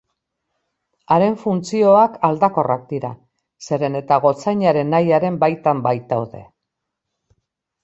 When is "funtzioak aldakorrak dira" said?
1.41-3.13